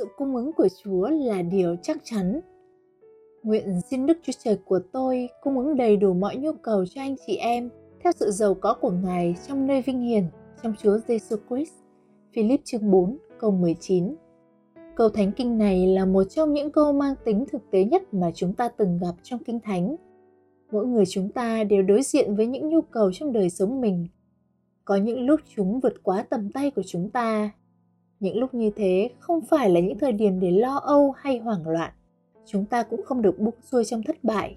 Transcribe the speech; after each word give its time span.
sự 0.00 0.06
cung 0.16 0.36
ứng 0.36 0.52
của 0.52 0.68
Chúa 0.82 1.08
là 1.08 1.42
điều 1.42 1.76
chắc 1.82 1.98
chắn. 2.04 2.40
Nguyện 3.42 3.80
xin 3.90 4.06
Đức 4.06 4.18
Chúa 4.22 4.32
Trời 4.44 4.58
của 4.64 4.80
tôi 4.92 5.28
cung 5.42 5.58
ứng 5.58 5.76
đầy 5.76 5.96
đủ 5.96 6.14
mọi 6.14 6.36
nhu 6.36 6.52
cầu 6.52 6.86
cho 6.86 7.00
anh 7.00 7.16
chị 7.26 7.36
em 7.36 7.70
theo 8.04 8.12
sự 8.16 8.30
giàu 8.30 8.54
có 8.54 8.74
của 8.80 8.90
Ngài 8.90 9.34
trong 9.48 9.66
nơi 9.66 9.82
vinh 9.82 10.00
hiển, 10.00 10.24
trong 10.62 10.74
Chúa 10.82 10.98
Giêsu 11.08 11.36
Christ. 11.48 11.72
Philip 12.34 12.60
chương 12.64 12.90
4 12.90 13.18
câu 13.40 13.50
19 13.50 14.14
Câu 14.96 15.08
thánh 15.08 15.32
kinh 15.32 15.58
này 15.58 15.86
là 15.86 16.04
một 16.04 16.24
trong 16.24 16.52
những 16.52 16.72
câu 16.72 16.92
mang 16.92 17.14
tính 17.24 17.44
thực 17.52 17.70
tế 17.70 17.84
nhất 17.84 18.14
mà 18.14 18.30
chúng 18.34 18.54
ta 18.54 18.68
từng 18.68 18.98
gặp 18.98 19.14
trong 19.22 19.44
kinh 19.44 19.60
thánh. 19.60 19.96
Mỗi 20.72 20.86
người 20.86 21.04
chúng 21.06 21.28
ta 21.28 21.64
đều 21.64 21.82
đối 21.82 22.02
diện 22.02 22.36
với 22.36 22.46
những 22.46 22.68
nhu 22.68 22.80
cầu 22.80 23.12
trong 23.12 23.32
đời 23.32 23.50
sống 23.50 23.80
mình. 23.80 24.06
Có 24.84 24.96
những 24.96 25.20
lúc 25.20 25.40
chúng 25.56 25.80
vượt 25.80 25.94
quá 26.02 26.26
tầm 26.30 26.52
tay 26.52 26.70
của 26.70 26.82
chúng 26.86 27.10
ta. 27.10 27.50
Những 28.20 28.38
lúc 28.38 28.54
như 28.54 28.70
thế 28.76 29.10
không 29.18 29.40
phải 29.40 29.70
là 29.70 29.80
những 29.80 29.98
thời 29.98 30.12
điểm 30.12 30.40
để 30.40 30.50
lo 30.50 30.76
âu 30.76 31.10
hay 31.10 31.38
hoảng 31.38 31.68
loạn. 31.68 31.92
Chúng 32.46 32.64
ta 32.64 32.82
cũng 32.82 33.02
không 33.04 33.22
được 33.22 33.38
buông 33.38 33.54
xuôi 33.62 33.84
trong 33.84 34.02
thất 34.02 34.24
bại. 34.24 34.56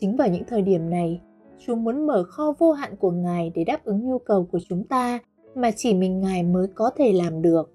Chính 0.00 0.16
vào 0.16 0.28
những 0.28 0.44
thời 0.48 0.62
điểm 0.62 0.90
này, 0.90 1.20
Chúa 1.58 1.74
muốn 1.74 2.06
mở 2.06 2.24
kho 2.24 2.52
vô 2.58 2.72
hạn 2.72 2.96
của 2.96 3.10
Ngài 3.10 3.52
để 3.54 3.64
đáp 3.64 3.84
ứng 3.84 4.08
nhu 4.08 4.18
cầu 4.18 4.48
của 4.52 4.58
chúng 4.68 4.84
ta 4.84 5.18
mà 5.54 5.70
chỉ 5.70 5.94
mình 5.94 6.20
Ngài 6.20 6.42
mới 6.42 6.66
có 6.74 6.90
thể 6.96 7.12
làm 7.12 7.42
được. 7.42 7.70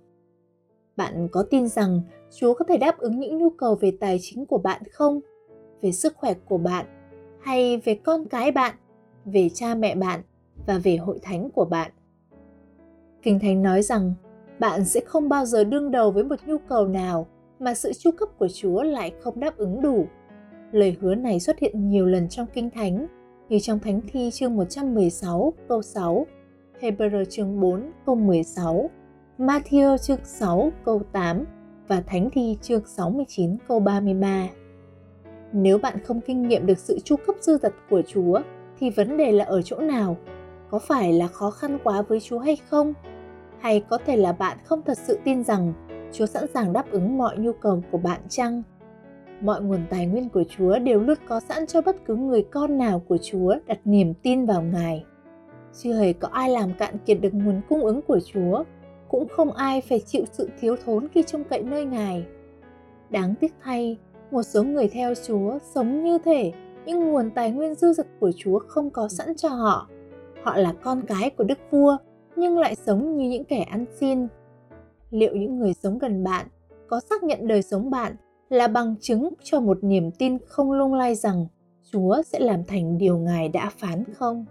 Bạn 0.96 1.28
có 1.32 1.44
tin 1.50 1.68
rằng 1.68 2.02
Chúa 2.36 2.54
có 2.54 2.66
thể 2.66 2.78
đáp 2.78 2.98
ứng 2.98 3.20
những 3.20 3.38
nhu 3.38 3.50
cầu 3.50 3.76
về 3.76 3.92
tài 4.00 4.18
chính 4.22 4.46
của 4.46 4.58
bạn 4.58 4.82
không? 4.92 5.20
Về 5.82 5.92
sức 5.92 6.16
khỏe 6.18 6.34
của 6.34 6.58
bạn 6.58 6.86
hay 7.42 7.78
về 7.78 7.96
con 7.96 8.26
cái 8.26 8.52
bạn, 8.52 8.76
về 9.26 9.50
cha 9.54 9.76
mẹ 9.76 9.96
bạn 9.96 10.22
và 10.68 10.78
về 10.84 10.98
hội 10.98 11.20
thánh 11.22 11.50
của 11.50 11.66
bạn? 11.66 11.92
Kinh 13.22 13.40
Thánh 13.40 13.62
nói 13.62 13.82
rằng 13.82 14.14
bạn 14.60 14.86
sẽ 14.86 15.02
không 15.06 15.30
bao 15.30 15.46
giờ 15.46 15.64
đương 15.64 15.92
đầu 15.92 16.12
với 16.12 16.24
một 16.24 16.36
nhu 16.46 16.58
cầu 16.58 16.88
nào 16.88 17.28
mà 17.60 17.74
sự 17.74 17.94
chu 17.94 18.12
cấp 18.12 18.30
của 18.38 18.48
Chúa 18.48 18.84
lại 18.84 19.14
không 19.22 19.40
đáp 19.40 19.58
ứng 19.58 19.82
đủ. 19.82 20.08
Lời 20.72 20.98
hứa 21.02 21.16
này 21.16 21.40
xuất 21.40 21.60
hiện 21.60 21.90
nhiều 21.90 22.06
lần 22.06 22.30
trong 22.30 22.48
Kinh 22.54 22.70
Thánh, 22.70 23.08
như 23.50 23.60
trong 23.60 23.80
Thánh 23.80 24.02
Thi 24.12 24.30
chương 24.34 24.56
116 24.56 25.54
câu 25.68 25.82
6, 25.82 26.26
Hebrew 26.82 27.26
chương 27.26 27.60
4 27.60 27.92
câu 28.06 28.16
16, 28.16 28.90
Matthew 29.38 29.98
chương 29.98 30.20
6 30.24 30.72
câu 30.86 31.02
8 31.12 31.46
và 31.88 32.02
Thánh 32.02 32.30
Thi 32.30 32.58
chương 32.62 32.82
69 32.86 33.58
câu 33.68 33.80
33. 33.80 34.48
Nếu 35.54 35.78
bạn 35.78 36.04
không 36.04 36.22
kinh 36.22 36.48
nghiệm 36.48 36.66
được 36.66 36.78
sự 36.78 37.00
chu 37.00 37.16
cấp 37.28 37.36
dư 37.40 37.58
dật 37.58 37.74
của 37.90 38.02
Chúa 38.08 38.42
thì 38.80 38.90
vấn 38.90 39.18
đề 39.18 39.32
là 39.32 39.46
ở 39.46 39.62
chỗ 39.62 39.80
nào? 39.80 40.18
Có 40.70 40.80
phải 40.80 41.14
là 41.14 41.28
khó 41.28 41.52
khăn 41.52 41.78
quá 41.84 42.02
với 42.02 42.20
Chúa 42.20 42.40
hay 42.40 42.56
không? 42.70 42.94
Hay 43.60 43.84
có 43.90 43.98
thể 44.06 44.18
là 44.18 44.32
bạn 44.32 44.58
không 44.64 44.82
thật 44.86 44.98
sự 44.98 45.20
tin 45.24 45.44
rằng 45.44 45.74
Chúa 46.14 46.26
sẵn 46.26 46.46
sàng 46.54 46.74
đáp 46.74 46.92
ứng 46.92 47.18
mọi 47.18 47.38
nhu 47.38 47.52
cầu 47.54 47.84
của 47.92 47.98
bạn 47.98 48.22
chăng? 48.30 48.64
Mọi 49.42 49.62
nguồn 49.62 49.82
tài 49.90 50.06
nguyên 50.06 50.30
của 50.30 50.44
Chúa 50.50 50.80
đều 50.80 51.00
luôn 51.00 51.18
có 51.28 51.40
sẵn 51.40 51.68
cho 51.68 51.82
bất 51.82 51.96
cứ 52.06 52.16
người 52.16 52.44
con 52.52 52.78
nào 52.78 53.02
của 53.08 53.18
Chúa 53.18 53.56
đặt 53.68 53.80
niềm 53.86 54.14
tin 54.14 54.46
vào 54.46 54.62
Ngài. 54.62 55.06
Chưa 55.74 55.94
hề 55.94 56.14
có 56.14 56.28
ai 56.28 56.50
làm 56.50 56.74
cạn 56.74 56.98
kiệt 57.06 57.22
được 57.22 57.34
nguồn 57.34 57.62
cung 57.70 57.82
ứng 57.82 58.02
của 58.02 58.20
Chúa 58.34 58.64
cũng 59.10 59.28
không 59.28 59.52
ai 59.52 59.82
phải 59.82 60.00
chịu 60.00 60.24
sự 60.32 60.50
thiếu 60.60 60.76
thốn 60.86 61.08
khi 61.08 61.24
trông 61.24 61.44
cậy 61.44 61.64
nơi 61.64 61.86
Ngài. 61.86 62.26
Đáng 63.10 63.36
tiếc 63.36 63.54
thay, 63.64 63.98
một 64.32 64.44
số 64.44 64.64
người 64.64 64.88
theo 64.88 65.14
Chúa 65.28 65.58
sống 65.74 66.04
như 66.04 66.18
thể 66.18 66.52
những 66.86 67.12
nguồn 67.12 67.30
tài 67.30 67.52
nguyên 67.52 67.76
dư 67.76 67.94
dật 67.94 68.08
của 68.20 68.32
Chúa 68.38 68.60
không 68.60 68.90
có 68.90 69.08
sẵn 69.08 69.36
cho 69.36 69.50
họ. 69.50 69.90
Họ 70.44 70.58
là 70.58 70.74
con 70.84 71.02
cái 71.02 71.30
của 71.30 71.44
đức 71.44 71.60
vua 71.72 71.98
nhưng 72.40 72.58
lại 72.58 72.76
sống 72.76 73.18
như 73.18 73.30
những 73.30 73.46
kẻ 73.46 73.62
ăn 73.62 73.86
xin. 74.00 74.28
Liệu 75.10 75.36
những 75.36 75.60
người 75.60 75.74
sống 75.74 75.98
gần 75.98 76.24
bạn 76.24 76.48
có 76.88 77.00
xác 77.00 77.24
nhận 77.24 77.48
đời 77.48 77.62
sống 77.62 77.90
bạn 77.90 78.16
là 78.50 78.68
bằng 78.68 78.96
chứng 79.02 79.30
cho 79.44 79.60
một 79.60 79.78
niềm 79.82 80.12
tin 80.12 80.38
không 80.48 80.72
lung 80.72 80.94
lay 80.94 81.16
rằng 81.16 81.48
Chúa 81.92 82.22
sẽ 82.26 82.40
làm 82.40 82.64
thành 82.64 82.98
điều 82.98 83.18
Ngài 83.18 83.50
đã 83.50 83.72
phán 83.78 84.04
không? 84.14 84.46